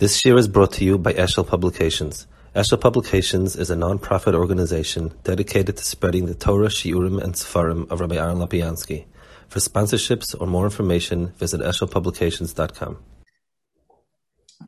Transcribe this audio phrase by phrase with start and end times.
[0.00, 2.26] This year is brought to you by Eshel Publications.
[2.56, 8.00] Eshel Publications is a non-profit organization dedicated to spreading the Torah, Shiurim, and Sefarim of
[8.00, 9.04] Rabbi Aaron Lapiansky.
[9.48, 12.96] For sponsorships or more information, visit eshelpublications.com.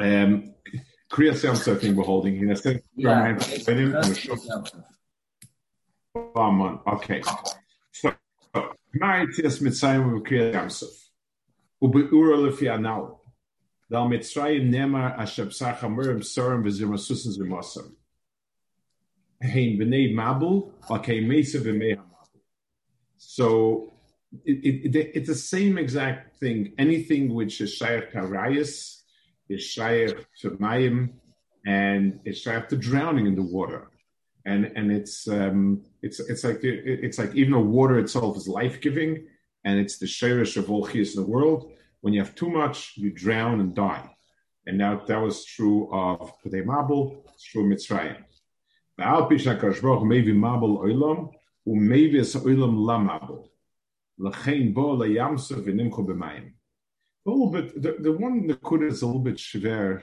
[0.01, 0.55] Um,
[1.11, 2.55] Kriya Samsa thing we're holding here.
[2.95, 3.39] Yeah.
[6.89, 7.23] Okay.
[7.93, 8.13] So,
[9.01, 10.89] Ma'itias Mitzayim of Kriya Samsa.
[11.83, 13.22] Ube'ura lefi anal.
[23.19, 23.93] So,
[24.45, 26.73] it, it, it's the same exact thing.
[26.79, 29.03] Anything which is shaykh karayas
[29.49, 30.57] is shaykh to
[31.67, 33.89] and is shaykh to drowning in the water.
[34.45, 38.81] And and it's um it's it's like it's like even the water itself is life
[38.81, 39.29] giving,
[39.65, 41.73] and it's the shirish of all chiyas in the world.
[42.03, 44.11] When you have too much, you drown and die.
[44.67, 48.17] And now that was true of Pudei Mabul, it's true of Mitzrayim.
[48.99, 50.33] Ba'al kashbroch maybe
[51.65, 52.21] maybe
[54.19, 54.29] la
[54.73, 56.53] bo la yamsa.
[57.25, 60.03] A little bit, the, the one that could is a little bit shver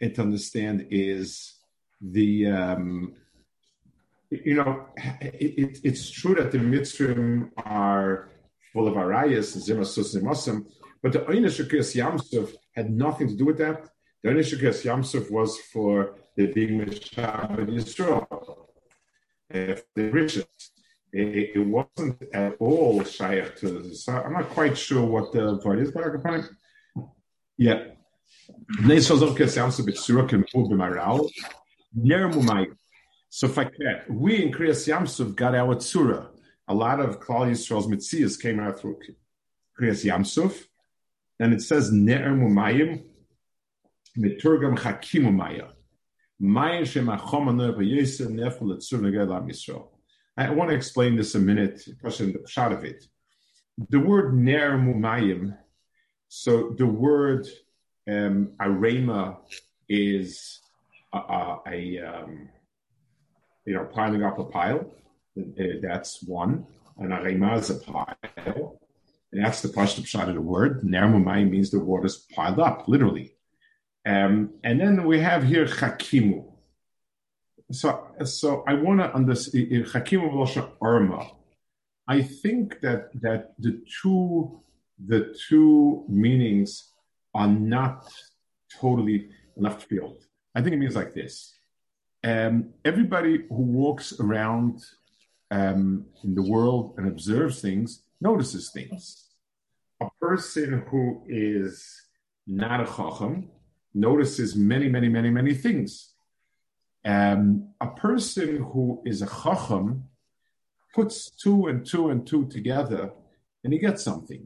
[0.00, 1.54] to understand is
[2.00, 3.14] the, um,
[4.30, 4.86] you know,
[5.20, 8.28] it, it, it's true that the Mitzrayim are
[8.72, 10.66] full of arayas zimasus and
[11.06, 11.60] but the Einish
[11.94, 13.88] Yamsuf had nothing to do with that.
[14.24, 18.26] The Einish Yamsuf was for the being Mishabed Yisrael,
[19.54, 20.46] uh, the riches.
[21.12, 24.22] It, it, wasn't at all shaykh to the.
[24.26, 26.50] I'm not quite sure what the word is, but I can find it.
[27.56, 27.84] Yeah.
[28.98, 29.14] So
[34.08, 36.30] we in Kriyas Yamsuf got our tzura.
[36.66, 38.98] A lot of Klal Yisrael's mitzias came out through
[39.78, 40.64] Kriyas Yamsuf
[41.38, 43.04] and it says Ne'er Mumayim
[44.16, 45.68] Miturgam Hakimu Maya.
[50.38, 53.06] I want to explain this a minute, question the shot of it.
[53.88, 55.56] The word Ner Mumayim,
[56.28, 57.46] so the word
[58.08, 59.38] um, arema
[59.88, 60.60] is
[61.12, 62.48] a, a, a um,
[63.64, 64.90] you know piling up a pile.
[65.36, 66.66] That's one.
[66.98, 68.80] An arema is a pile.
[69.36, 70.82] That's the pashtup shot of the word.
[70.82, 73.34] Nermumai means the water's piled up, literally.
[74.06, 76.52] Um, and then we have here chakimu.
[77.70, 81.30] So, so I want to understand chakimu v'losha arma.
[82.08, 84.62] I think that that the two
[85.04, 86.92] the two meanings
[87.34, 88.08] are not
[88.80, 90.18] totally left field.
[90.54, 91.52] I think it means like this:
[92.24, 94.82] um, everybody who walks around
[95.50, 99.25] um, in the world and observes things notices things
[100.26, 102.02] person who is
[102.46, 103.48] not a chacham
[103.94, 106.14] notices many, many, many, many things.
[107.04, 110.04] Um, a person who is a chacham
[110.94, 113.12] puts two and two and two together,
[113.62, 114.44] and he gets something.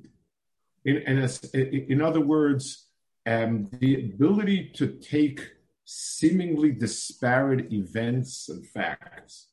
[0.85, 1.29] In, in,
[1.93, 2.87] in other words,
[3.27, 5.41] um, the ability to take
[5.85, 9.49] seemingly disparate events and facts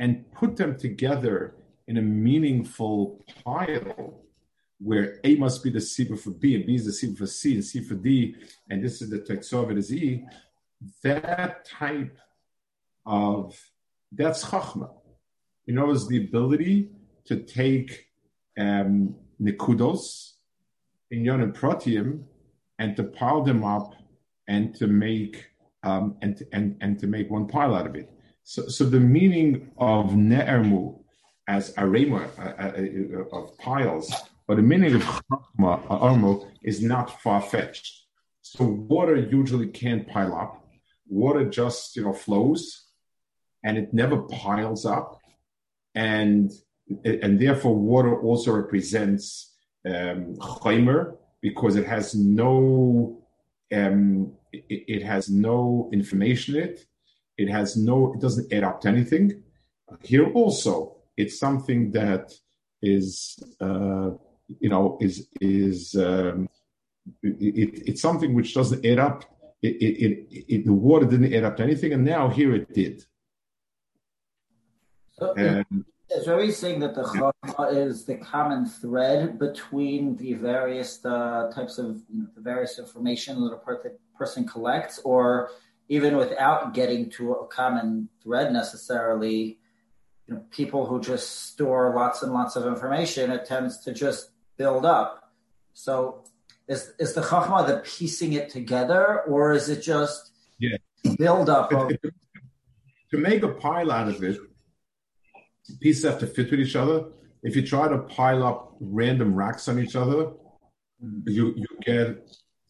[0.00, 1.54] and put them together
[1.86, 4.24] in a meaningful pile
[4.80, 7.54] where A must be the Siba for B, and B is the Siba for C,
[7.54, 8.34] and C for D,
[8.70, 10.24] and this is the Teksov is E,
[11.02, 12.16] that type
[13.04, 13.58] of,
[14.12, 14.90] that's Chachma.
[15.66, 16.90] You know, is the ability
[17.26, 18.06] to take
[18.58, 20.32] um, Nikudos
[21.10, 22.24] in Yon Protium
[22.78, 23.94] and to pile them up
[24.48, 25.46] and to make
[25.82, 28.10] um, and, and, and to make one pile out of it.
[28.42, 30.98] So, so the meaning of Ne'ermu
[31.48, 34.12] as arema uh, uh, of piles
[34.50, 38.06] but the meaning of chachma, armo, is not far fetched.
[38.42, 40.66] So water usually can't pile up.
[41.06, 42.88] Water just you know flows,
[43.62, 45.20] and it never piles up,
[45.94, 46.50] and
[47.04, 49.54] and therefore water also represents
[49.88, 50.36] um,
[51.40, 53.22] because it has no
[53.72, 56.86] um, it, it, has no information in it.
[57.38, 58.14] It has no.
[58.14, 59.44] It doesn't add up to anything.
[60.02, 62.32] Here also, it's something that
[62.82, 63.38] is.
[63.60, 64.10] Uh,
[64.58, 66.48] you know, is is um,
[67.22, 69.24] it, it's something which doesn't add up.
[69.62, 73.04] It, it, it, the water didn't add up to anything, and now here it did.
[75.12, 81.04] So and, is Ravi saying that the chachma is the common thread between the various
[81.04, 85.50] uh, types of you know, the various information that a per- person collects, or
[85.88, 89.58] even without getting to a common thread necessarily,
[90.26, 94.30] you know, people who just store lots and lots of information, it tends to just
[94.60, 95.10] build up.
[95.72, 95.92] So
[96.68, 99.02] is is the chachma the piecing it together,
[99.32, 100.22] or is it just
[100.58, 100.76] yeah.
[101.22, 101.72] build up?
[101.72, 101.88] Of...
[103.10, 104.36] to make a pile out of it,
[105.82, 106.98] pieces have to fit with each other.
[107.42, 110.20] If you try to pile up random rocks on each other,
[111.02, 111.22] mm.
[111.36, 112.08] you you get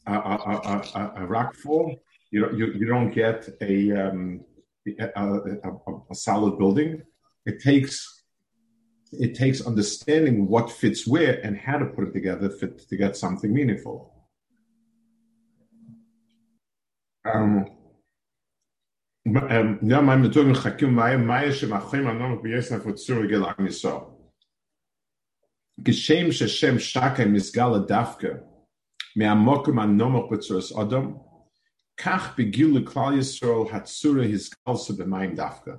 [0.06, 1.87] a, a, a, a rock full.
[2.32, 4.44] You don't, you, you don't get a, um,
[4.87, 7.02] a, solid building.
[7.44, 8.19] It takes
[9.12, 13.16] it takes understanding what fits where and how to put it together fit, to get
[13.16, 14.12] something meaningful.
[17.25, 17.66] Um,
[19.25, 24.12] ja, mein Methoden Chakim Maya Maya Shemachim Anom B'Yesna Futzur Gel Am Yisrael.
[25.81, 28.44] Geshem Sheshem Shaka Misgala Dafka
[29.16, 31.13] מהמוקם הנמוך בצורס אדם,
[31.98, 35.72] כך בגיל לכלל ישראל הצורה הסגלסה במים דווקא.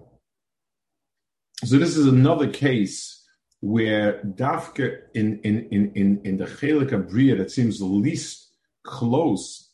[1.65, 3.20] So this is another case
[3.62, 8.50] where Dafka in, in, in, in, in the Chelik Abriya that seems the least
[8.84, 9.70] close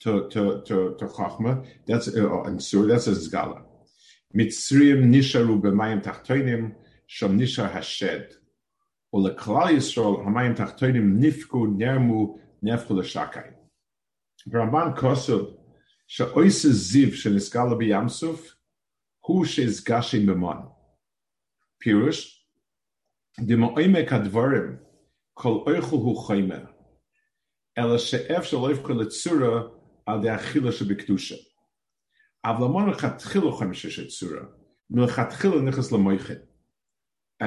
[0.00, 3.62] to, to, to, to Chachma, that's, uh, oh, and so that's a Zgala.
[4.34, 6.74] mitzriim nisharu b'mayim tachtoinim,
[7.08, 8.34] shom nishar hashed.
[9.14, 13.52] Uleklal Yisrael, hamayim tachtoinim nifku nermu nefku l'shakai.
[14.48, 15.54] Ramban Kosov,
[16.08, 18.40] sha'ois ziv sheniskala b'yamsuf,
[19.24, 20.68] hu sheizgashim b'man
[21.84, 22.37] Pirush,
[23.37, 24.77] פירוש, דמעומק הדבורים
[25.33, 26.65] כל אוכל הוא חיימר,
[27.77, 29.61] אלא שאפשר לא יבחר לצורה
[30.05, 31.35] על די אכילה שבקדושה.
[32.45, 34.41] אבל למון לכתחילה חמישה של צורה,
[34.89, 36.37] מלכתחילה נכנס למויכת.
[37.43, 37.45] Um,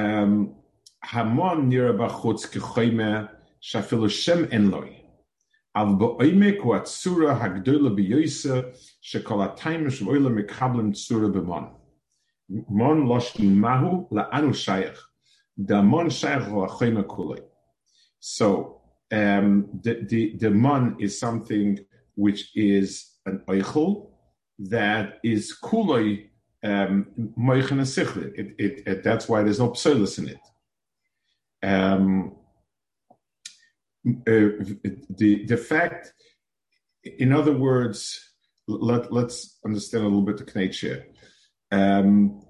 [1.12, 3.24] המון נראה בחוץ כחוימה
[3.60, 4.80] שאפילו שם אין לו.
[5.76, 8.60] אבל בעומק הוא הצורה הגדולה ביוסר
[9.00, 11.64] שכל התאים שבאוילה מקבלים צורה במון.
[12.48, 15.09] מון לא מהו לאן הוא שייך.
[15.57, 16.09] the mon.
[18.19, 18.81] So
[19.11, 21.79] um, the, the, the mon is something
[22.15, 24.09] which is an eichel
[24.59, 26.27] that is kuloi
[26.63, 30.39] moichin um, it, it, it, That's why there's no psolus in it.
[31.63, 32.35] Um,
[34.07, 34.65] uh,
[35.09, 36.13] the the fact,
[37.03, 38.19] in other words,
[38.67, 41.07] let let's understand a little bit the knetch here.
[41.71, 42.41] Um,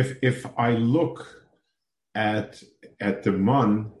[0.00, 1.18] if if I look
[2.14, 2.62] at
[3.00, 3.92] at the mun,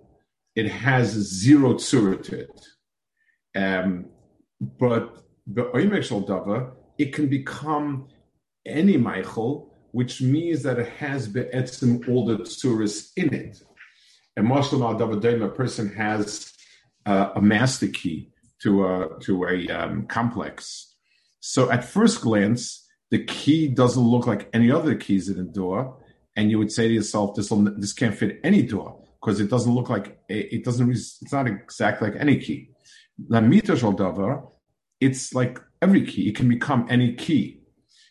[0.54, 2.58] it has zero tzura to it.
[3.56, 4.06] Um,
[4.60, 8.08] but the oimeshal dava, it can become
[8.66, 13.62] any Michael which means that it has be'etzim all the tsuras in it.
[14.36, 16.52] A Muslim al a person has
[17.06, 18.32] uh, a master key
[18.62, 20.96] to a to a um, complex.
[21.38, 22.83] So at first glance,
[23.14, 25.78] the key doesn't look like any other keys in the door,
[26.34, 27.48] and you would say to yourself, "This
[27.82, 28.88] this can't fit any door
[29.20, 30.90] because it doesn't look like it doesn't.
[30.90, 32.58] It's not exactly like any key."
[33.32, 33.94] La mitash al
[35.06, 36.28] it's like every key.
[36.28, 37.44] It can become any key.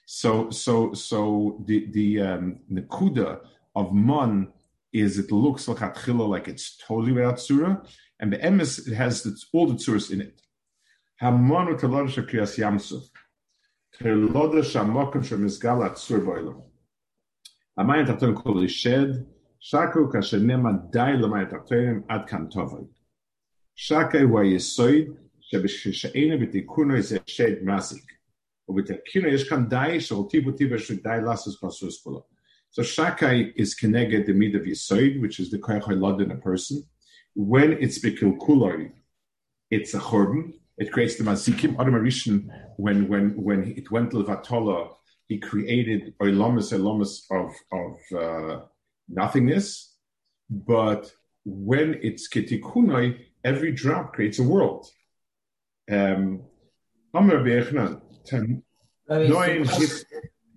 [0.06, 1.20] So so so
[1.68, 2.60] the the um,
[2.96, 3.30] kuda
[3.76, 4.54] of mon
[4.94, 7.76] is it looks like atchila like it's totally without surah,
[8.22, 10.42] and the emes it has its, all the surahs in it.
[11.22, 13.04] Utelod shakrias yamsuf.
[14.04, 16.62] Telod shamokim shemizgal atzur boilam.
[17.80, 19.26] Amayin taton kol ished.
[19.62, 22.86] Shaku kashenema dai lamayin tatonim ad kan tovay.
[23.78, 25.16] Shakai wa yesoid
[25.50, 28.04] shebishishayna b'tikuno is a shed masik.
[28.68, 28.74] So
[32.82, 36.84] shakai is connected the mid of yisoid, which is the koyach lod in a person.
[37.36, 38.92] When it's bekil kuloi,
[39.72, 40.54] it's a churban.
[40.78, 41.80] It creates the mazikim.
[41.80, 44.94] Adam when when when it went to Vatola,
[45.28, 48.66] he created oilamis oilamis of of uh,
[49.08, 49.96] nothingness.
[50.50, 51.12] But
[51.46, 54.88] when it's ketikunoi, every drop creates a world.
[55.92, 56.44] Um,
[58.26, 58.64] ten,
[59.10, 59.66] nine,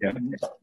[0.02, 0.12] yeah.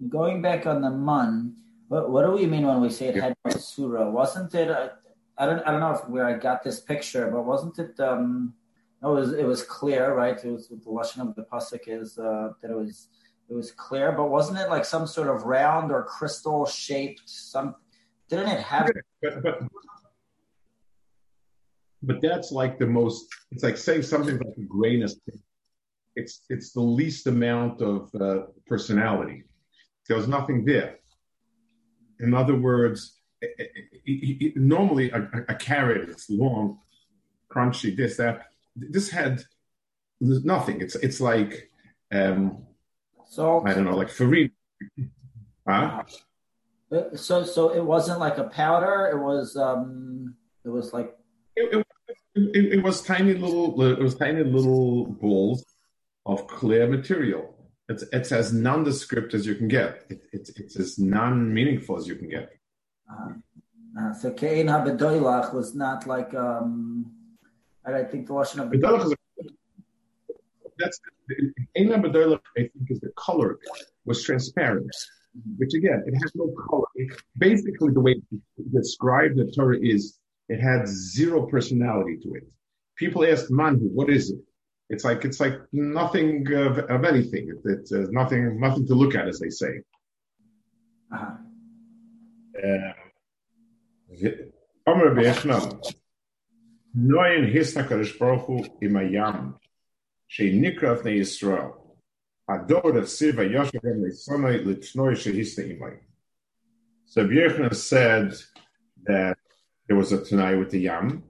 [0.09, 1.55] Going back on the mun,
[1.87, 4.09] what, what do we mean when we say it had no surah?
[4.09, 4.69] Wasn't it?
[4.69, 4.93] A,
[5.37, 7.99] I don't I don't know if where I got this picture, but wasn't it?
[7.99, 8.53] Um,
[9.03, 10.37] it was it was clear, right?
[10.43, 13.09] It was the lesson of the pasuk is uh, that it was
[13.49, 17.21] it was clear, but wasn't it like some sort of round or crystal shaped?
[17.25, 17.75] Some
[18.29, 18.89] didn't it have?
[19.21, 19.59] But, but,
[22.01, 23.27] but that's like the most.
[23.51, 25.13] It's like saying something like a grain of
[26.15, 29.43] it's it's the least amount of uh, personality.
[30.07, 30.99] There's nothing there.
[32.19, 33.71] In other words, it,
[34.05, 36.79] it, it, normally a, a, carrot is long,
[37.51, 38.52] crunchy, this that.
[38.75, 39.43] This had
[40.19, 40.81] nothing.
[40.81, 41.69] It's it's like
[42.11, 42.65] um,
[43.27, 44.51] so I don't know, like farina.
[45.67, 46.03] Huh?
[46.91, 49.09] Uh, so so it wasn't like a powder.
[49.11, 51.15] It was um, it was like
[51.55, 51.85] It,
[52.35, 53.81] it, it, was tiny little.
[53.81, 55.65] It was tiny little balls
[56.25, 57.55] of clear material.
[57.89, 60.05] It's it's as nondescript as you can get.
[60.09, 62.49] It, it's it's as non-meaningful as you can get.
[63.11, 63.33] Uh,
[63.99, 67.11] uh, so Kain Habedoilach was not like um,
[67.85, 68.71] I think the lashon of
[70.77, 70.99] that's.
[72.57, 74.93] I think is the color of it was transparent,
[75.57, 76.85] which again it has no color.
[76.95, 78.21] It, basically, the way
[78.71, 82.43] described the Torah is it had zero personality to it.
[82.95, 84.39] People ask Manhu, what is it?
[84.89, 87.49] It's like it's like nothing of, of anything.
[87.49, 89.79] It, it's uh, nothing nothing to look at, as they say.
[91.13, 91.31] Uh-huh.
[92.63, 92.93] Uh,
[96.96, 99.54] Omer Bechna, Noyin Hisna Kadosh Baruch Hu im Hayam,
[100.30, 101.72] shenikra ne Yisrael,
[102.48, 105.98] Ador of Siva Yoshev Leisonai Litnoi Shehisna Imay.
[107.06, 108.34] So Bechna said
[109.04, 109.38] that
[109.86, 111.22] there was a Tanai with the Yam,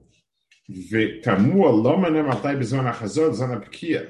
[0.91, 4.01] ותמוה למה נמתי בזמן החזות זמן הפקיע.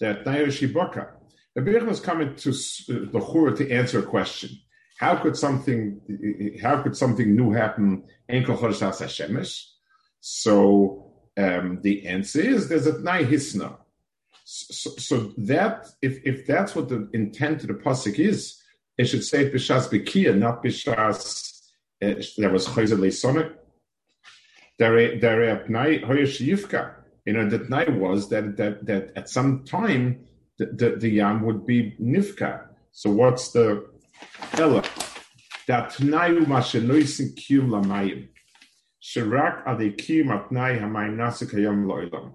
[0.00, 1.08] That Nayo Shiboka.
[1.54, 4.50] The Bechna was coming to the Chura to answer a question.
[4.98, 6.00] How could something
[6.62, 8.04] how could something new happen?
[10.27, 13.77] so um, the answer is there's a Nai Hisna.
[14.43, 18.59] So, so, that if if that's what the intent of the pasuk is,
[18.97, 21.61] it should say b'shas bekia, not b'shas.
[22.03, 23.53] Uh, there was chayzer leisonic
[27.25, 30.25] you know, the night was that that that at some time
[30.57, 32.65] the, the, the yam would be nifka.
[32.91, 33.87] So what's the
[34.53, 34.83] ella?
[35.67, 38.29] That tnayu mashenoisin kiyum lamayim.
[39.04, 42.32] Shirak adekiyum atnai hamayim nasik hayam loilam.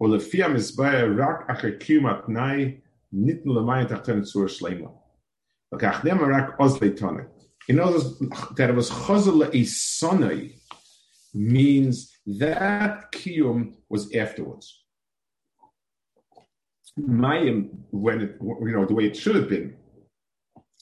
[0.00, 2.80] ולפי המזבח רק אחרי קיום התנאי
[3.12, 4.88] ניתן למים תחתן צור שלמה.
[5.74, 7.26] וכך נאמר רק עוז ליתונת.
[7.70, 8.20] In other words,
[8.56, 10.54] that it was chazal le'isonai,
[11.34, 14.84] means that kiyum was afterwards.
[16.98, 19.76] Mayim, when it, you know, the way it should have been,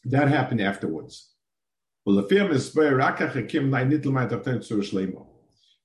[0.05, 1.35] that happened afterwards.
[2.10, 5.28] Well, the film is by Rakach Hakim Lai Nitl Mai Tapten Tzur Shlemo.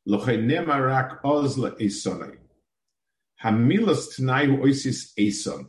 [0.08, 2.38] Lochay Nema Rak Ozla Esonai.
[3.42, 5.68] Hamilas Tnai Hu Oisis Eson.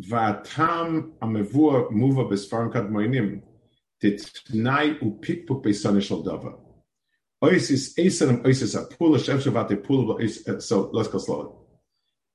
[0.00, 3.42] Vatam Amevua Muva Besfarim Kad Moinim.
[4.00, 6.60] Titnai U Pikpuk Besonish Dava.
[7.42, 11.66] Oisis Esanim Oisis Apula Shem So let's go slow.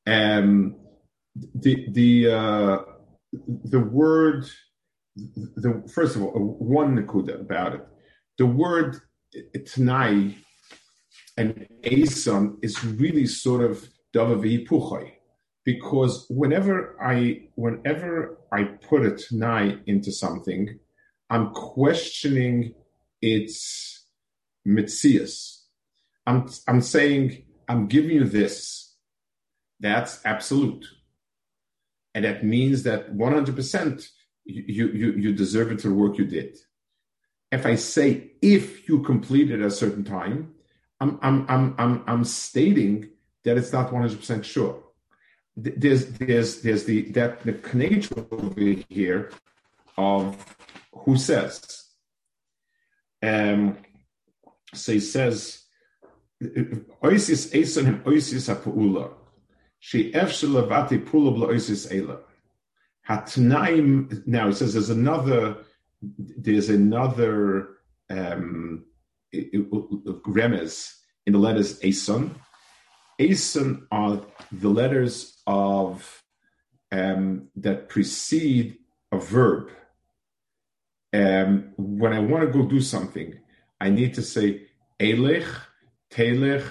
[0.05, 0.75] Um,
[1.53, 2.77] the the uh,
[3.63, 4.45] the word
[5.15, 7.87] the first of all one nakuda about it.
[8.37, 8.99] The word
[9.65, 10.35] Tanai
[11.37, 15.11] and Eson is really sort of davavipuchai
[15.63, 20.79] because whenever I whenever I put a Tanai into something,
[21.29, 22.73] I'm questioning
[23.21, 24.05] its
[24.67, 25.61] mitzias.
[26.27, 28.95] I'm, I'm saying, I'm giving you this.
[29.79, 30.85] That's absolute.
[32.13, 34.07] And that means that 100%
[34.45, 36.57] you, you, you deserve it for the work you did.
[37.51, 40.53] If I say, if you complete it at a certain time,
[40.99, 43.09] I'm, I'm, I'm, I'm, I'm stating
[43.43, 44.83] that it's not 100% sure.
[45.57, 48.59] There's, there's, there's the, that, the nature over
[48.89, 49.31] here
[49.97, 50.55] of
[50.91, 51.85] who says.
[53.23, 53.77] Um,
[54.73, 55.63] so he says,
[56.43, 59.13] Oisis Eson Oisis HaPu'ula.
[59.79, 62.19] She efshel levati pula bla oisis ela.
[63.07, 64.25] Hatnaim.
[64.25, 65.57] Now it says there's another.
[66.01, 67.69] There's another
[68.09, 68.85] um,
[69.33, 70.93] remez
[71.25, 72.35] in the letters Eson.
[73.19, 74.21] Eson are
[74.51, 76.23] the letters of
[76.91, 78.77] um, that precede
[79.11, 79.69] a verb.
[81.13, 83.39] Um, when I want to go do something,
[83.79, 84.67] I need to say
[84.99, 85.47] Elich,
[86.11, 86.65] Telech,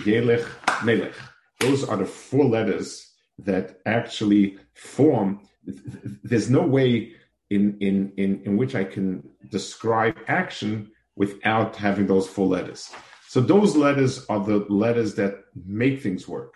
[0.00, 0.46] Yelech,
[0.84, 1.14] Melech.
[1.60, 5.40] Those are the four letters that actually form.
[5.64, 7.12] There's no way
[7.50, 12.90] in, in, in, in which I can describe action without having those four letters.
[13.28, 16.54] So those letters are the letters that make things work.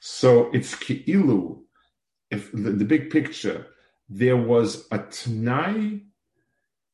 [0.00, 1.60] So it's ki'ilu.
[2.30, 3.66] If the, the, big picture,
[4.08, 6.02] there was a t'nai,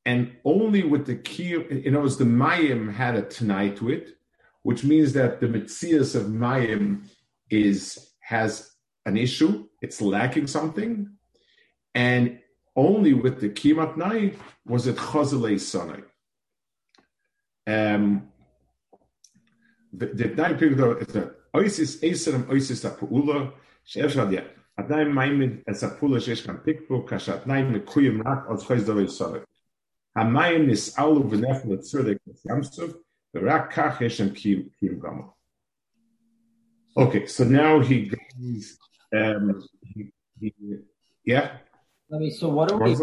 [0.05, 4.17] and only with the key, you know, the mayim had a t'nai to it,
[4.63, 7.05] which means that the mitzias of mayim
[7.51, 8.73] is has
[9.07, 11.11] an issue, it's lacking something,
[11.95, 12.39] and
[12.75, 14.33] only with the kimat nai
[14.67, 16.03] was it chazalei sanai.
[17.67, 18.29] Um,
[19.97, 23.53] the nine people it's a oisis eserem oisis a puula
[23.85, 24.33] she'efshad
[24.74, 29.44] ya עדיין מים הספולה שיש כאן פיקפוק, כאשר התנאים מקויים רק על חייס דורי סורת.
[30.16, 32.18] המים נסעלו ונפלו לצודק
[32.50, 32.92] ים סוף,
[33.36, 35.34] ורק כך יש שם קיום גמור.
[36.98, 38.78] Okay, so now he goes,
[39.14, 40.52] um, he, he,
[41.24, 41.48] yeah.
[42.10, 42.96] Let me, so what do we,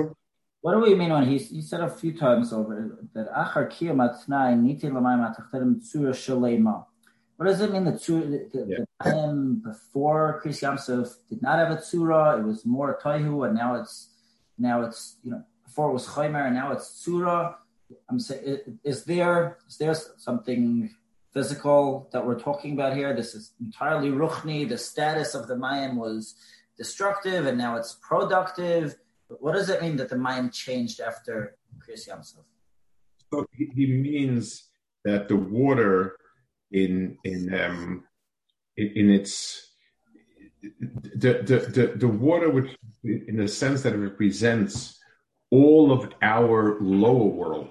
[0.61, 4.01] what do we mean when he, he said a few times over that achar kiyam
[4.07, 6.85] atnai niti lamayim atachterim tzura shalema.
[7.42, 8.78] What does it mean that the, the, yeah.
[9.00, 12.38] the time before Kriyas Yamsuf did not have a tzura?
[12.38, 14.12] It was more toihu, and now it's
[14.60, 17.56] now it's you know before it was chaymer, and now it's tzura.
[18.12, 20.94] I'm saying, is there is there something
[21.34, 23.12] physical that we're talking about here?
[23.16, 24.70] This is entirely ruchni.
[24.70, 26.36] The status of the mayim was
[26.78, 28.98] destructive, and now it's productive.
[29.30, 32.44] What does it mean that the mayim changed after Kriyas Yamsuf?
[33.34, 34.70] So he means
[35.06, 36.18] that the water
[36.72, 38.04] in in um,
[38.78, 39.74] in, its
[40.62, 45.00] the, the the the water which in the sense that it represents
[45.50, 47.70] all of our lower world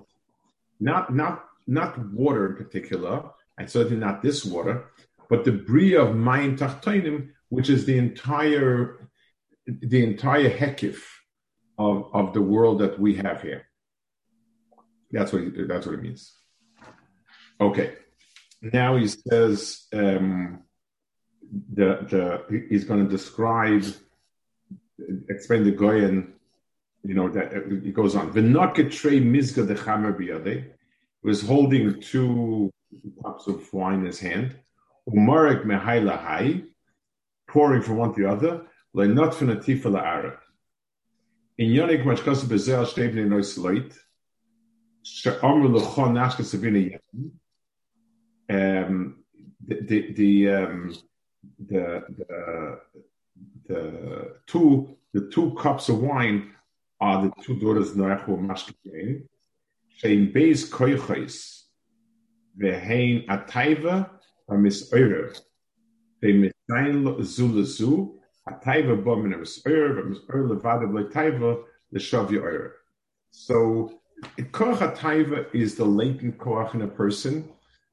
[0.79, 4.87] not not not water in particular and certainly not this water
[5.29, 9.09] but the bria of Mayim Tachtoinim, which is the entire
[9.67, 11.01] the entire hekif
[11.79, 13.67] of, of the world that we have here.
[15.13, 16.35] That's what that's what it means.
[17.61, 17.95] Okay
[18.61, 20.61] now he says um,
[21.73, 23.85] the the he's going to describe
[25.29, 26.35] explain the goyen
[27.03, 27.53] you know that
[27.83, 28.33] he goes on.
[28.33, 30.67] V'noketrei mizga de chamer biyade
[31.23, 32.71] was holding two
[33.23, 34.57] cups of wine in his hand
[35.09, 36.63] umarek mehaila hai
[37.49, 38.63] pouring from one to the other
[38.93, 39.55] le not from a
[41.61, 43.93] in yonik mashkas bezel shtevne nois loit
[45.03, 47.33] she'amr lechon nashka sabina yem
[48.51, 49.17] um,
[49.67, 50.95] the the the, um,
[51.69, 52.81] the the
[53.69, 56.53] the two the two cups of wine
[57.01, 59.23] are the two daughters Noach who mashkin
[60.03, 61.63] shein beis koichais
[62.61, 64.11] vehein ataiva
[64.49, 65.41] amis erev.
[66.21, 68.15] They misayin zu lezu
[68.49, 71.63] ataiva bo min amis erev amis erev levada b'letaiva
[71.95, 72.73] l'shavya erev.
[73.31, 74.01] So
[74.37, 77.49] koach ataiva is the latent koach in a person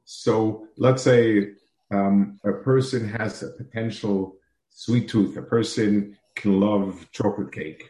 [0.09, 1.49] so let's say
[1.91, 4.37] um, a person has a potential
[4.69, 7.89] sweet tooth, a person can love chocolate cake,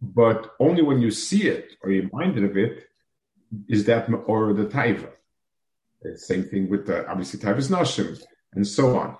[0.00, 2.86] but only when you see it or you're minded of it
[3.68, 5.10] is that or the taiva.
[6.14, 8.22] Same thing with the obviously taiva's nashim
[8.54, 9.16] and so on.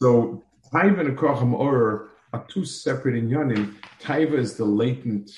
[0.00, 3.74] So taiva and kocham or are two separate inyanim.
[4.00, 5.28] Taiva is the latent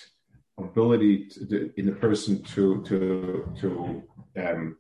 [0.59, 4.03] ability to, in the person to to to
[4.37, 4.77] um,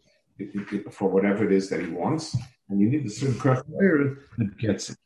[0.91, 2.37] for whatever it is that he wants,
[2.69, 4.99] and you need a certain criteria that gets it.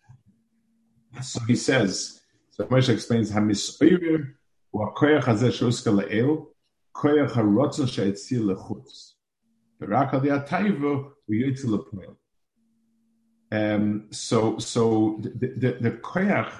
[1.22, 4.34] So he says, so Moshe explains, "Hamispeir
[4.72, 6.46] wa koyach hazeh shoska le'el,
[6.94, 9.14] koyach harotzen she'etzil lechutz,
[9.80, 12.16] v'rak al yatayvo v'yotzi le'poel."
[13.50, 16.52] Um, so, so the, the, the koyach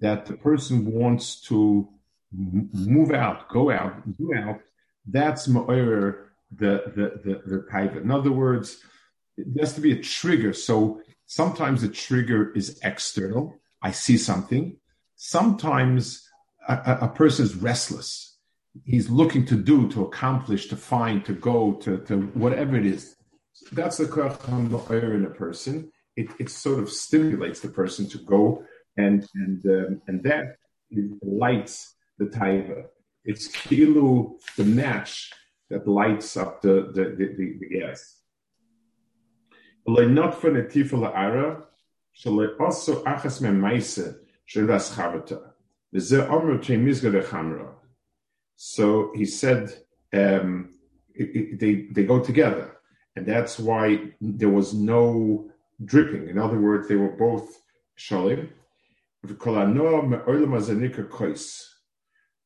[0.00, 1.88] that the person wants to
[2.32, 4.60] move out, go out, do out,
[5.06, 8.02] that's ma'orer the the the, the taiva.
[8.02, 8.78] In other words,
[9.36, 10.52] there has to be a trigger.
[10.52, 13.54] So sometimes the trigger is external.
[13.82, 14.76] I see something.
[15.16, 16.28] Sometimes
[16.68, 18.38] a, a person is restless.
[18.84, 23.14] He's looking to do, to accomplish, to find, to go, to, to whatever it is.
[23.70, 25.92] That's the koach in a person.
[26.16, 28.64] It, it sort of stimulates the person to go,
[28.96, 30.56] and and um, and that
[31.22, 32.84] lights the taiva.
[33.24, 35.32] It's kilu the match
[35.74, 38.20] that lights up the, the, the, the, the gas.
[48.56, 49.62] So he said,
[50.12, 50.70] um,
[51.14, 52.76] it, it, they they go together,
[53.16, 55.50] and that's why there was no
[55.84, 56.28] dripping.
[56.28, 57.60] In other words, they were both
[57.98, 58.48] shalim.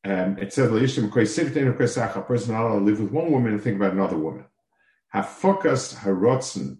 [0.05, 3.93] Um, it says, a person not allowed to live with one woman and think about
[3.93, 4.45] another woman.
[5.13, 6.77] Hafokas harotzen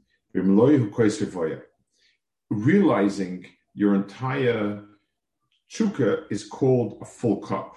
[2.49, 4.83] Realizing your entire
[5.69, 7.75] chuka is called a full cup.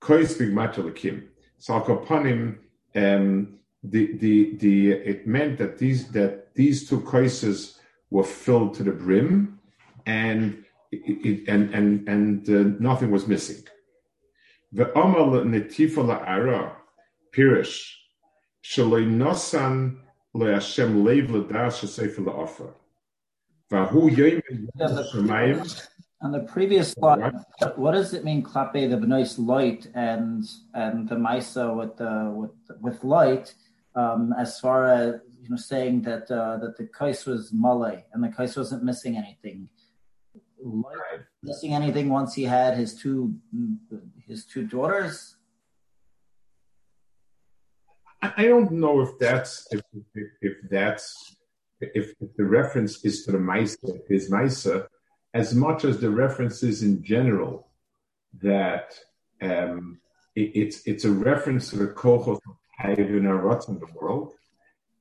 [0.00, 1.28] Kois bigmatalakim.
[1.60, 2.58] Salkopanim,
[2.94, 7.78] um, the, the, the, it meant that these, that these two koises
[8.10, 9.58] were filled to the brim
[10.06, 13.62] and, it, and, and, and uh, nothing was missing.
[14.76, 16.72] Ve'omer netifa la'ara,
[17.34, 17.94] pirish,
[18.62, 19.96] shaloi nosan
[20.34, 22.74] lo Hashem leiv l'das shesefer la'ofer.
[23.70, 24.42] Vahu yoyim
[25.14, 25.88] shemayim.
[26.20, 27.32] On the previous slide,
[27.76, 32.80] what does it mean, klape the benois light and and the maisa with the with
[32.82, 33.54] with light,
[33.94, 38.22] um, as far as you know, saying that uh, that the kais was malay and
[38.22, 39.68] the kais wasn't missing anything.
[40.62, 43.34] Light missing anything once he had his two
[44.28, 45.36] his two daughters.
[48.22, 49.80] I don't know if that's if
[50.14, 51.36] if, if that's
[51.80, 54.86] if, if, the reference is to the Maisa, his Maisa,
[55.34, 57.68] as much as the references in general
[58.40, 58.98] that
[59.42, 60.00] um,
[60.34, 62.40] it, it's it's a reference to the koch of
[62.82, 63.26] Haivin
[63.68, 64.32] in the world,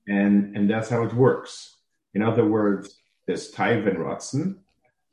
[0.08, 1.78] and and that's how it works.
[2.14, 4.56] In other words, there's Taiv and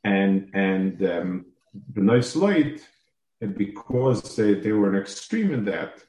[0.04, 2.36] and and um, Benoist
[3.42, 6.02] Light, because they, they were an extreme in that,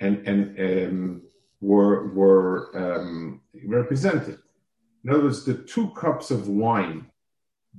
[0.00, 1.22] and and um,
[1.60, 4.38] were were um, represented.
[5.04, 7.06] In other words, the two cups of wine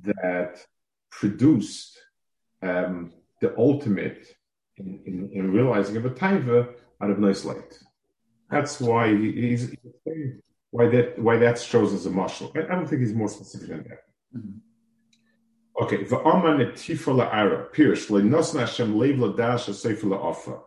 [0.03, 0.65] that
[1.09, 1.97] produced
[2.61, 4.35] um, the ultimate
[4.77, 7.79] in, in, in, realizing of a taiva out of nice light.
[8.49, 9.75] That's why he's,
[10.71, 12.51] why that why that shows as a marshal.
[12.55, 14.03] I, I, don't think he's more specific than that.
[14.35, 14.57] Mm-hmm.
[15.79, 20.61] Okay, v'aman etifala ara pirish le'nosna Hashem leiv ladash sefer la'afa.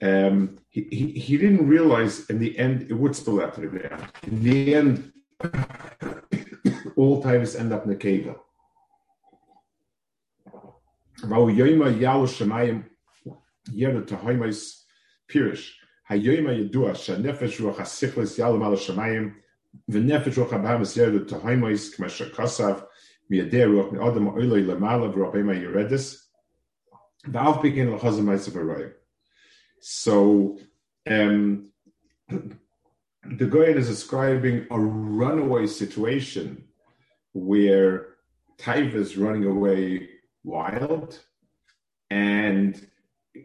[0.00, 3.66] Um, he, he, he didn't realize in the end it would spill out to the
[3.66, 4.02] ground.
[4.22, 5.12] In the end,
[6.96, 8.34] all times end up in the cave.
[15.30, 15.72] Pirish.
[16.10, 19.34] Hayoima yedua shenefesh ruach hasichlis yalu mal shemayim
[19.90, 22.87] v'nefesh ruach habahamas yera tahoimais k'masher kasav
[29.80, 30.58] so
[31.08, 31.70] um,
[32.28, 36.64] the Goyen is describing a runaway situation
[37.32, 38.14] where
[38.58, 40.08] Taiva is running away
[40.42, 41.20] wild,
[42.10, 42.86] and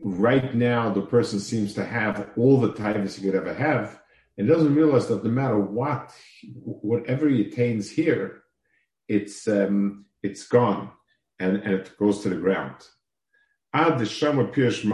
[0.01, 4.01] right now the person seems to have all the Taivas he could ever have,
[4.37, 6.13] and doesn't realize that no matter what,
[6.55, 8.42] whatever he attains here,
[9.07, 10.89] it's um, it's gone
[11.39, 12.75] and, and it goes to the ground.
[13.73, 14.85] Ad Malchus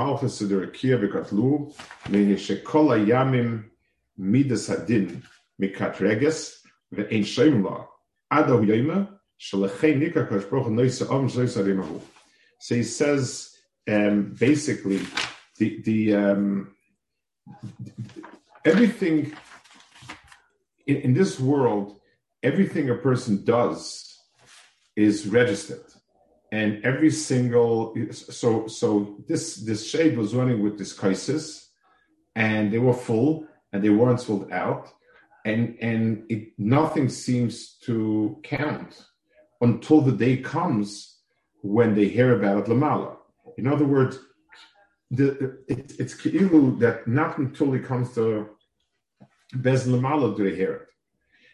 [0.41, 3.65] meaning Shekola Yamim
[4.17, 4.69] Midas
[5.62, 6.00] Mikat
[8.65, 9.10] Yema,
[9.98, 12.02] Nika Noisa Om Zoisa Rimahu.
[12.60, 13.56] So he says
[13.89, 15.02] um, basically
[15.58, 16.76] the, the um,
[18.65, 19.34] everything
[20.88, 21.99] in, in this world
[22.43, 24.17] everything a person does
[24.95, 25.86] is registered.
[26.52, 31.69] And every single so so this this shade was running with this crisis
[32.36, 34.91] and they were full and they weren't sold out.
[35.45, 39.06] And and it nothing seems to count
[39.62, 41.17] until the day comes
[41.62, 43.17] when they hear about lamala.
[43.58, 44.17] In other words
[45.12, 48.49] the, it, it's ki'ilu that not until it comes to
[49.56, 50.88] bez lamala do they hear it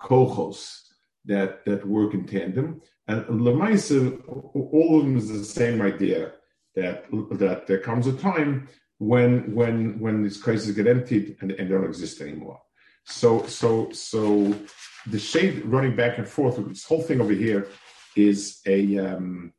[0.00, 0.80] kochos
[1.24, 2.80] that that work in tandem.
[3.06, 6.32] And Lamaisa, all of them is the same idea
[6.74, 11.68] that that there comes a time when when when these crises get emptied and, and
[11.68, 12.60] don't exist anymore.
[13.04, 14.54] So so so
[15.06, 17.68] the shade running back and forth with this whole thing over here
[18.16, 19.52] is a um,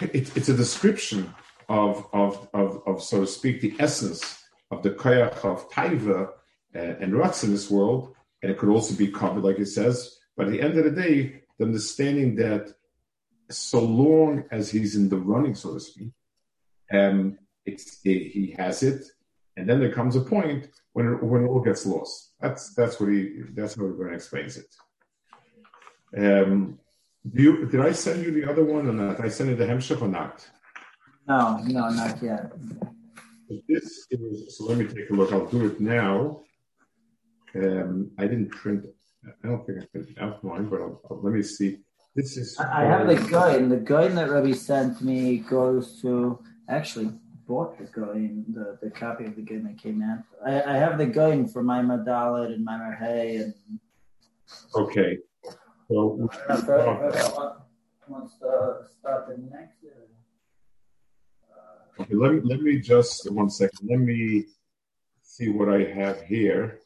[0.00, 1.32] it, it's a description
[1.68, 6.30] of, of of of so to speak the essence of the koyach of taiva
[6.74, 10.18] and, and rats in this world and it could also be covered, like it says.
[10.36, 12.74] But at the end of the day, the understanding that
[13.50, 16.12] so long as he's in the running, so to speak,
[16.92, 19.04] um, it's it, he has it,
[19.56, 22.32] and then there comes a point when it, when it all gets lost.
[22.40, 24.74] That's that's what he that's how to explains it.
[26.16, 26.78] Um,
[27.30, 29.16] do you, did I send you the other one or not?
[29.16, 30.46] Did I send you the Hemshech or not?
[31.28, 32.52] No, no, not yet.
[33.68, 34.64] This is so.
[34.64, 35.32] Let me take a look.
[35.32, 36.42] I'll do it now.
[37.54, 38.86] Um, I didn't print.
[39.44, 41.78] I don't think I printed out mine, but I'll, I'll, let me see.
[42.14, 42.58] This is.
[42.58, 43.68] I have the guide.
[43.68, 46.38] The guide that Rabbi sent me goes to
[46.68, 47.12] actually
[47.46, 50.20] bought the going the, the copy of the game that came out.
[50.46, 53.54] I, I have the going for my Dalit and my Hay and.
[54.74, 55.18] Okay.
[55.88, 56.28] So.
[56.48, 57.52] Uh,
[58.08, 59.78] wants to start the next.
[61.50, 63.88] Uh, okay, let me let me just one second.
[63.88, 64.44] Let me
[65.22, 66.81] see what I have here.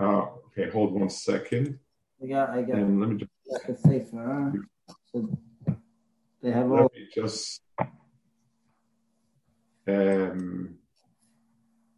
[0.00, 1.78] Uh, okay, hold one second.
[2.22, 2.76] I got, I got.
[2.76, 3.30] And let me just.
[3.50, 4.52] Got the safer.
[5.12, 5.38] So
[6.42, 6.90] they have let all.
[6.94, 7.62] me just.
[9.86, 10.78] Um.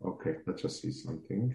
[0.05, 1.55] Okay, let's just see something.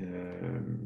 [0.00, 0.85] Um,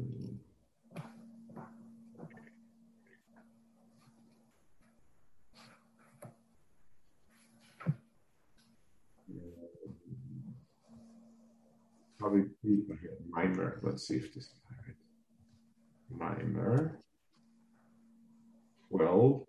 [12.21, 12.43] probably
[13.29, 13.79] mimer.
[13.81, 14.59] Let's see if this is
[16.19, 16.37] right.
[16.37, 16.99] Mimer.
[18.89, 19.43] 12,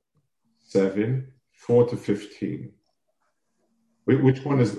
[0.68, 2.72] 7, 4 to 15.
[4.04, 4.76] Wh- Which one is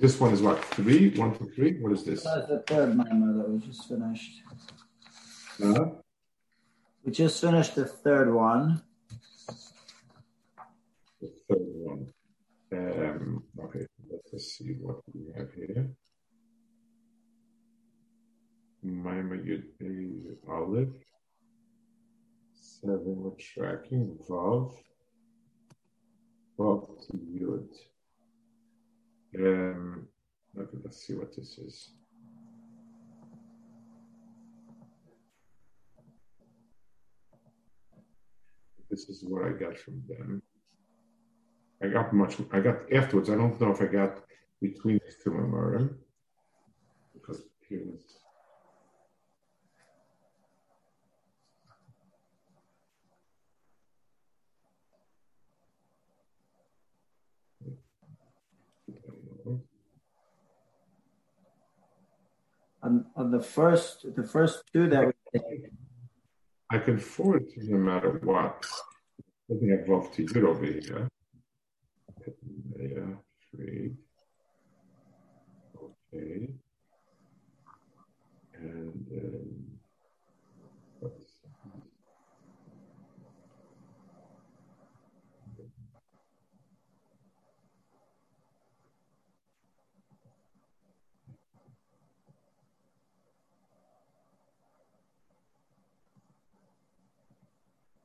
[0.00, 0.32] this one?
[0.32, 1.10] Is what three?
[1.16, 1.78] One to three?
[1.80, 2.24] What is this?
[2.24, 4.42] That's the third mimer that we just finished.
[5.62, 5.86] Huh?
[7.04, 8.82] We just finished the third one.
[11.20, 11.58] The third
[11.90, 12.06] one.
[12.72, 15.90] Um, okay, let's see what we have here.
[18.88, 19.58] Hey,
[20.48, 20.92] Olive.
[22.54, 24.16] Seven, we're tracking.
[24.28, 24.72] Vav.
[26.56, 27.68] Vav to Yud.
[29.36, 30.06] Um,
[30.56, 31.90] okay, let's see what this is.
[38.88, 40.42] This is what I got from them.
[41.82, 42.36] I got much.
[42.52, 43.30] I got afterwards.
[43.30, 44.20] I don't know if I got
[44.62, 45.96] between these two memorim
[47.14, 48.15] because here was.
[62.86, 65.40] On, on the first, the first two that we
[66.70, 68.64] I can forward to no matter what.
[69.48, 71.08] Let me have Vav to Yud over here.
[72.78, 73.16] Yeah,
[73.50, 73.94] free.
[76.14, 76.54] Okay.
[78.54, 79.78] And
[81.00, 81.36] what's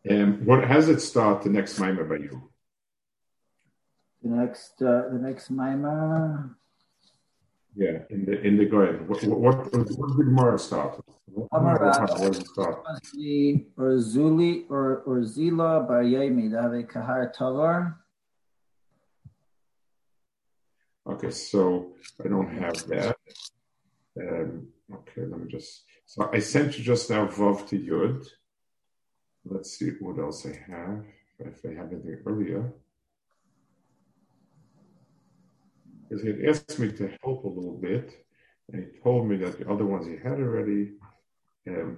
[0.09, 2.51] um, what has it start the next mimer by you?
[4.21, 6.55] the next, uh, the next mimer.
[7.75, 9.07] Yeah, in the in the Goyen.
[9.07, 10.99] What what, what, what did Mara start?
[11.25, 12.01] What, Amara.
[12.01, 12.83] what does it start?
[13.13, 17.95] The or Zuli or or Zila Bar Yemi Dave Kahar Tavar.
[21.09, 23.15] Okay, so I don't have that.
[24.19, 25.83] Um, okay, let me just.
[26.05, 28.27] So I sent you just now Vav to Yud.
[29.45, 31.03] Let's see what else I have.
[31.39, 32.71] If I have anything earlier.
[36.07, 38.25] Because he asked me to help a little bit,
[38.71, 40.91] and he told me that the other ones he had already.
[41.67, 41.97] Um,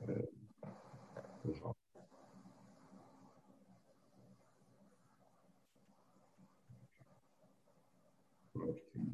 [0.07, 1.73] Uh,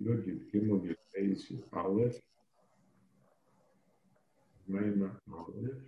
[0.01, 2.19] Yud, Yud Gimel, Yud Beis, Yud Aleph.
[4.69, 5.81] Mema Aleph.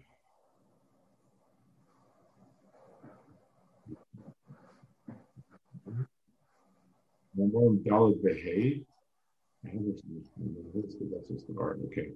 [7.37, 8.85] Ramon Dalit Behei.
[9.65, 10.01] I have it.
[11.11, 11.79] That's just the art.
[11.87, 12.11] Okay.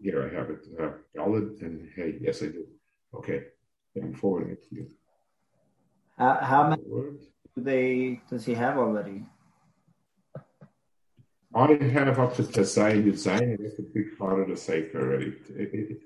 [0.00, 0.66] Here I have it.
[0.78, 2.18] Uh, Dalit and Hey.
[2.20, 2.66] Yes, I do.
[3.14, 3.44] Okay.
[3.96, 4.88] I'm forwarding it to you.
[6.18, 7.18] How, how many do
[7.56, 9.24] they does he have already?
[11.56, 15.96] I have up to Tesayin Yudzayin, and it's a big part of the Sefer already.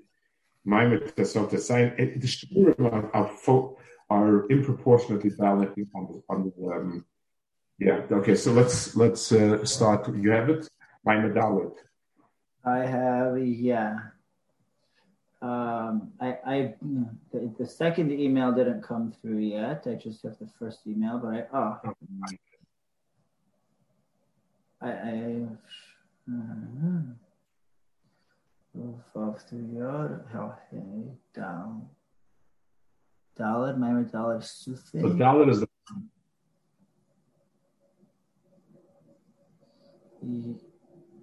[0.63, 3.75] My Tesot Tesayin, it- the Shurim are, are,
[4.09, 7.05] are improportionately balancing on the, on the um,
[7.79, 10.07] yeah, okay, so let's let's uh, start.
[10.15, 10.69] You have it?
[11.03, 11.73] My Medalit.
[12.63, 13.97] I have yeah.
[15.41, 16.73] Um, I, I
[17.33, 19.87] the, the second email didn't come through yet.
[19.87, 21.93] I just have the first email, but I oh
[24.81, 25.47] I I
[26.31, 27.01] uh,
[29.15, 31.87] off through your how hey down.
[33.77, 34.99] My Dalid So Sufi.
[34.99, 35.67] Dalit is the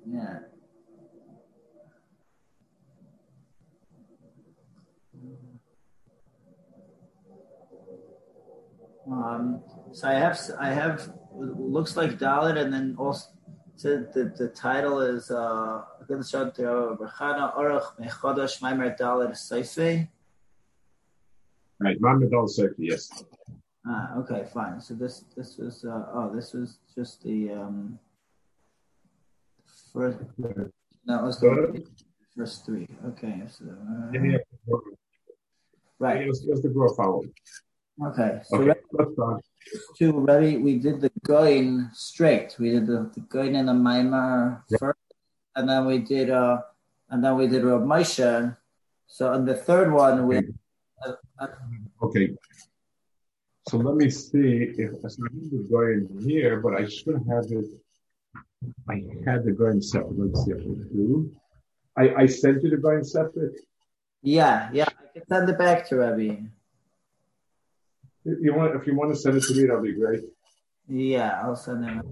[0.07, 0.39] Yeah.
[9.11, 13.29] Um, so I have, I have, looks like Dalit, and then also
[13.83, 15.83] the, the, the title is uh,
[21.81, 23.25] Right, Maimer Dalit Seife, yes.
[23.87, 24.81] Ah, okay, fine.
[24.81, 27.99] So this this was uh, oh this was just the um
[29.93, 30.19] first
[31.07, 31.85] that was the
[32.37, 32.89] first three.
[33.07, 34.11] Okay, so uh,
[35.99, 36.23] right.
[36.23, 37.23] It was, it was the growth follow.
[38.09, 39.45] Okay, so Okay, let's start.
[39.97, 40.57] Two ready.
[40.57, 42.57] We did the going straight.
[42.59, 44.99] We did the, the going in the Maimar first,
[45.57, 46.63] and then we did uh
[47.11, 48.57] and then we did Rav Moshe.
[49.07, 50.39] So on the third one we
[51.05, 51.47] uh, uh,
[52.03, 52.35] Okay.
[53.69, 57.21] So let me see if so I need to go in here, but I should
[57.29, 57.67] have it.
[58.89, 60.19] I had the going separate.
[60.19, 61.31] Let's see if I do.
[61.97, 63.57] I, I sent you the going separate.
[64.23, 66.37] yeah yeah I can send it back to Rabbi.
[68.25, 70.23] You want, if you want to send it to me, that'll be great.
[70.89, 72.03] Yeah, I'll send him.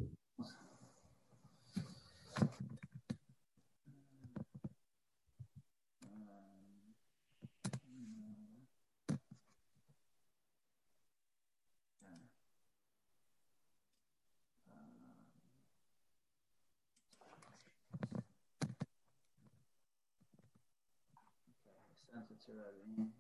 [22.11, 23.11] Sent it to Rabbi.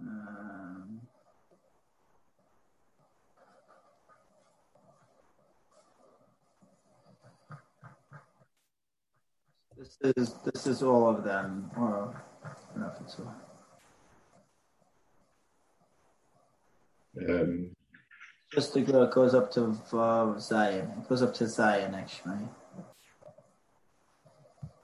[0.00, 1.00] Um,
[10.00, 13.34] this is this is all of them, or I don't know if it's all.
[17.28, 17.70] Um,
[18.52, 20.92] Just to go, it goes up to uh, Zion.
[20.98, 22.48] It goes up to Zion actually.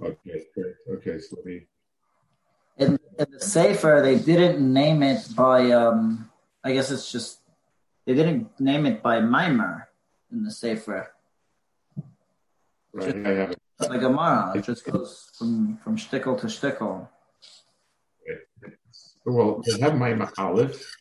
[0.02, 0.74] okay, great.
[0.90, 1.66] Okay, so let me.
[2.76, 5.70] In, in the Sefer, they didn't name it by.
[5.70, 6.28] Um,
[6.64, 7.38] I guess it's just
[8.04, 9.88] they didn't name it by Mimer
[10.32, 11.12] in the Sefer.
[12.92, 13.63] Right, I have it.
[13.80, 17.08] Like a Gemara, it just goes from from shtickle to shtickle.
[19.26, 20.96] Well, they have my Aleph.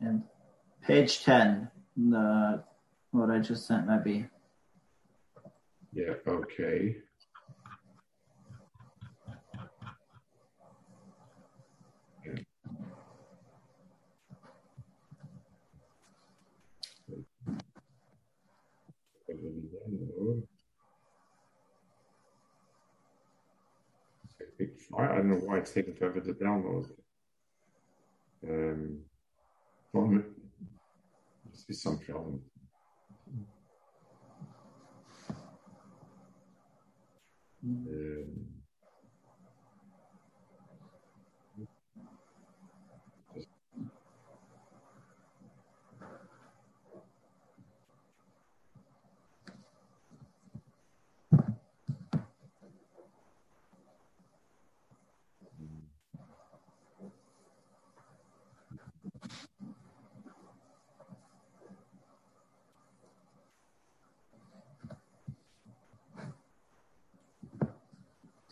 [0.00, 0.22] And
[0.82, 2.62] page ten, the
[3.10, 4.26] what I just sent, maybe.
[5.92, 6.96] Yeah, okay.
[24.96, 26.90] I don't know why it's taking forever to download.
[28.48, 29.00] Um,
[29.92, 30.26] minute.
[31.50, 32.42] Must be some problem.
[37.64, 38.53] Um,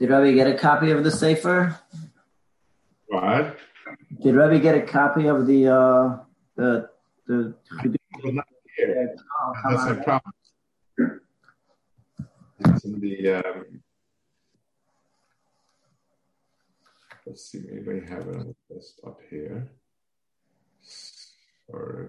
[0.03, 1.79] Did Rabbi get a copy of the Sefer?
[3.07, 3.57] what?
[4.21, 6.17] Did Rabbi get a copy of the uh
[6.57, 6.91] the
[7.29, 7.55] the?
[8.77, 9.15] Here.
[9.41, 10.33] Oh, That's my problem.
[12.59, 13.35] It's in the.
[13.35, 13.83] Um,
[17.25, 19.71] let's see, maybe I have it on the desktop here.
[20.81, 22.09] Sorry.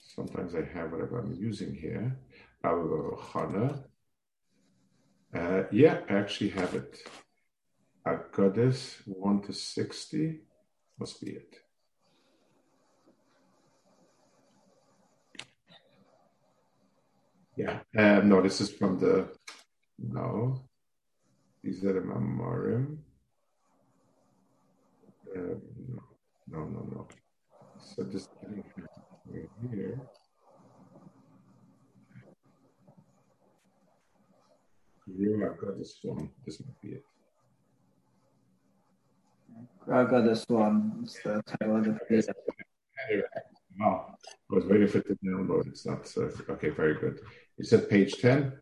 [0.00, 2.18] sometimes I have whatever I'm using here.
[2.64, 3.84] Our Hana.
[5.34, 6.98] Uh, yeah, I actually have it.
[8.04, 10.40] Got this 1 to 60.
[10.98, 11.56] Must be it.
[17.56, 17.80] Yeah.
[17.96, 19.28] Um, no, this is from the.
[19.98, 20.62] No.
[21.62, 22.98] These are the Mamorim.
[25.36, 25.62] Um,
[26.50, 27.08] no, no, no.
[27.78, 28.30] So just
[29.70, 30.00] here.
[35.16, 36.30] Yeah, I've got this one.
[36.44, 37.04] This might be it.
[39.88, 41.00] Got this one.
[41.02, 42.24] It's the title of the page.
[43.82, 45.66] Oh, I was waiting for it to download.
[45.66, 46.06] It's not.
[46.06, 47.20] So, okay, very good.
[47.56, 48.52] You said page 10?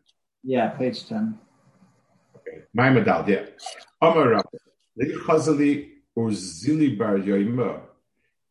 [0.43, 1.37] Yeah, page ten.
[2.73, 3.45] My medal, yeah.
[4.01, 4.43] Amar
[6.17, 7.81] Urzili Bar Yoima.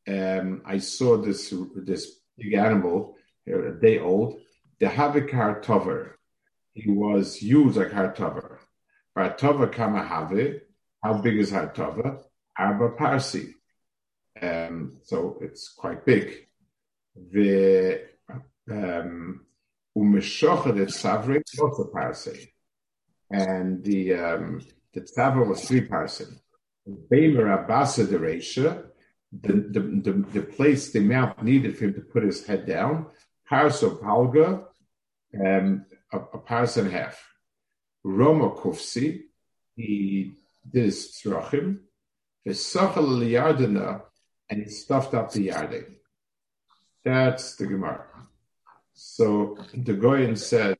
[0.08, 4.38] Um, I saw this this big animal, a day old,
[4.78, 6.19] the Havikar Tover.
[6.72, 8.58] He was used like Hartover.
[9.16, 10.60] Hartover Kama Have.
[11.02, 12.22] How big is Hartover?
[12.58, 13.54] Arba Parsi.
[14.40, 16.46] Um, so it's quite big.
[17.14, 18.02] The
[18.70, 19.46] um,
[19.96, 22.52] Umeshochet Savri also Parsi.
[23.30, 24.60] And the um,
[24.92, 26.24] the Tzava was three parsi.
[26.88, 28.86] Beimer Abasa Deresha,
[29.32, 33.06] the, the, the, the place, the amount needed for him to put his head down,
[33.48, 34.64] Parso Palga,
[35.44, 36.40] um, a, a
[36.76, 37.26] and a half.
[38.02, 39.22] Roma Kufsi,
[39.76, 40.32] he
[40.70, 41.78] did his tzrachim,
[42.46, 44.02] Vesachal Liyardana,
[44.48, 45.96] and he stuffed up the yarding.
[47.04, 48.06] That's the Gemara.
[48.94, 50.76] So the Gaon said,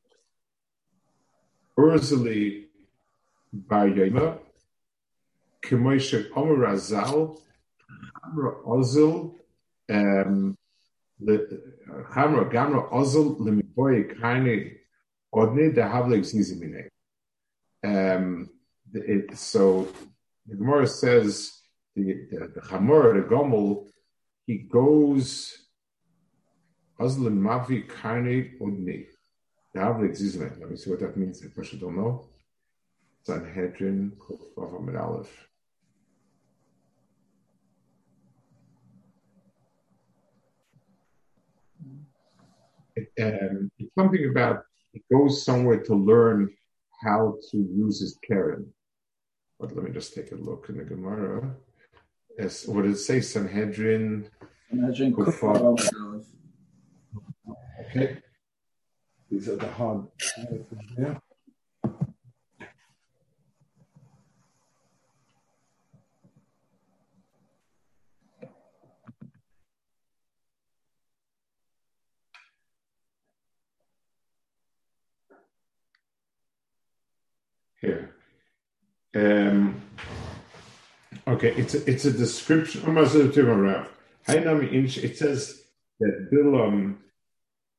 [1.79, 2.67] Urzali
[3.53, 4.39] Bar Yoima,
[5.63, 7.39] Kemoishe Omer Razal,
[8.25, 9.35] Hamra Ozil,
[9.91, 10.55] Hamra
[12.53, 14.81] Gamra Ozil, Lemiboy Kaini
[15.35, 16.89] Odne, the Havlik Zizimine.
[17.85, 18.51] Um,
[19.35, 19.89] so
[20.47, 21.53] the Gemara says
[21.95, 23.87] the the, the Hamor, the Gomel,
[24.47, 25.57] he goes
[27.01, 29.07] Ozil Mavi Kaini Odne.
[29.73, 30.61] The Zizimine.
[30.61, 31.43] Let me see what that means.
[31.43, 32.27] If I don't know.
[33.23, 35.47] Sanhedrin, Kufava Med Aleph.
[43.21, 46.51] Um, it's something about it goes somewhere to learn
[47.03, 48.73] how to use his Karen.
[49.59, 51.55] But let me just take a look in the Gemara.
[52.39, 53.21] As what did it say?
[53.21, 54.29] Sanhedrin.
[54.71, 55.15] Sanhedrin.
[57.81, 58.19] Okay.
[59.31, 60.07] These are the hard.
[60.99, 61.19] Yeah.
[77.81, 78.15] Here.
[79.15, 79.81] Um,
[81.27, 82.83] okay, it's a, it's a description.
[84.27, 85.63] It says
[85.99, 86.97] that Bilam,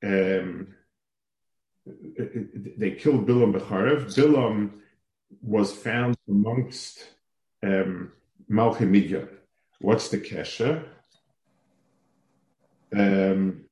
[0.04, 0.68] um,
[2.78, 4.14] they killed Bilam Becharev.
[4.16, 4.72] Bilam
[5.42, 7.08] was found amongst
[7.64, 8.12] um.
[9.80, 10.84] What's the kesha?
[12.94, 13.66] Um,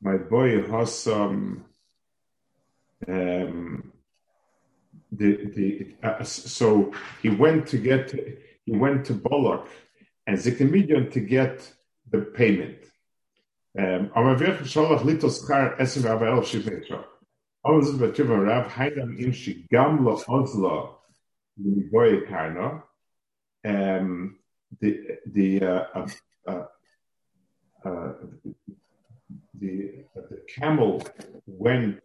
[0.00, 1.64] my boy, has um,
[3.06, 3.92] um
[5.10, 6.92] the the uh, so
[7.22, 8.14] he went to get
[8.64, 9.66] he went to Balak
[10.26, 11.72] and Zikamidian to get
[12.10, 12.78] the payment.
[13.78, 14.10] Um.
[23.64, 24.38] Um,
[24.80, 26.06] the the uh, uh,
[26.46, 26.64] uh,
[27.84, 28.12] uh
[29.60, 31.02] the, the camel
[31.46, 32.00] when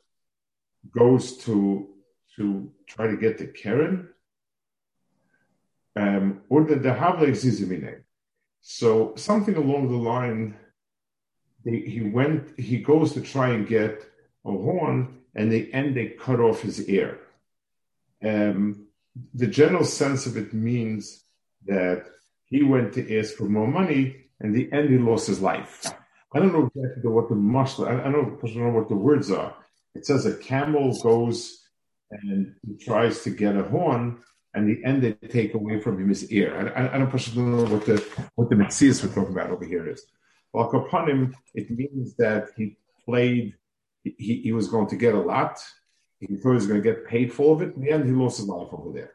[0.91, 1.87] goes to
[2.35, 4.09] to try to get the Karen,
[5.95, 7.33] um, or the the Havle
[8.61, 10.55] So something along the line,
[11.63, 14.03] he went, he goes to try and get
[14.45, 17.19] a horn, and they end they cut off his ear.
[18.23, 18.87] Um,
[19.33, 21.23] the general sense of it means
[21.65, 22.05] that
[22.45, 25.93] he went to ask for more money, and the end he lost his life.
[26.33, 27.85] I don't know exactly what the muscle.
[27.85, 29.55] I, I don't know what the words are.
[29.93, 31.59] It says a camel goes
[32.11, 34.19] and tries to get a horn,
[34.53, 36.73] and the end they take away from him his ear.
[36.75, 38.03] I, I, don't personally know what the
[38.35, 40.03] what the mitzvahs we're talking about over here is.
[40.51, 43.55] Well, upon him, it means that he played.
[44.03, 45.59] He, he was going to get a lot.
[46.19, 47.75] He thought he was going to get paid for it.
[47.75, 49.13] In the end, he lost his life over there.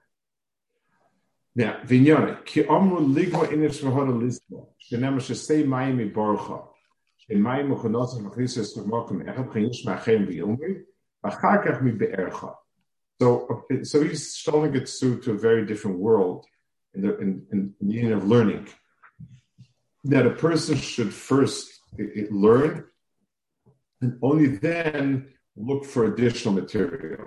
[1.55, 6.68] Now, vinyane ki amru ligma inish v'hara lisma shenem shesei mayim ibarcha
[13.21, 16.47] So, so he's showing it to, to a very different world
[16.95, 18.69] in the, in, in the meaning of learning.
[20.05, 21.69] That a person should first
[22.31, 22.87] learn
[24.01, 27.27] and only then look for additional material.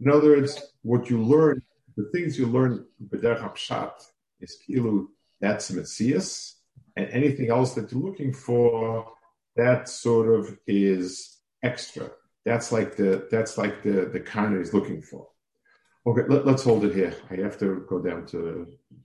[0.00, 1.62] In other words, what you learn,
[1.96, 3.92] the things you learn, b'derech hapshat,
[4.40, 5.06] is kilu,
[5.40, 6.56] that's Messias,
[6.96, 9.06] and anything else that you're looking for
[9.56, 12.10] that sort of is extra.
[12.44, 15.28] That's like the that's like the the kind he's looking for.
[16.06, 17.14] Okay, let, us hold it here.
[17.30, 18.66] I have to go down to